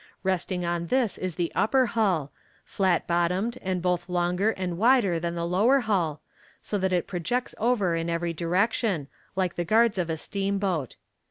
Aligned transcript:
Resting 0.23 0.65
on 0.65 0.87
this 0.87 1.15
is 1.19 1.35
the 1.35 1.51
upper 1.53 1.85
hull, 1.85 2.31
flat 2.65 3.05
bottomed, 3.05 3.59
and 3.61 3.83
both 3.83 4.09
longer 4.09 4.49
and 4.49 4.79
wider 4.79 5.19
than 5.19 5.35
the 5.35 5.45
lower 5.45 5.81
hull, 5.81 6.21
so 6.59 6.79
that 6.79 6.91
it 6.91 7.05
projects 7.05 7.53
over 7.59 7.95
in 7.95 8.09
every 8.09 8.33
direction, 8.33 9.07
like 9.35 9.57
the 9.57 9.63
guards 9.63 9.99
of 9.99 10.09
a 10.09 10.17
steamboat. 10.17 10.95